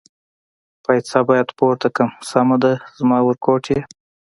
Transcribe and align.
پایڅه 0.83 1.19
باید 1.29 1.47
پورته 1.57 1.87
کړم، 1.95 2.11
سمه 2.29 2.55
ده 2.63 2.73
زما 2.97 3.17
ورکوټیه. 3.23 3.81